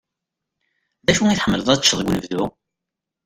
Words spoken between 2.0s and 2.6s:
unebdu?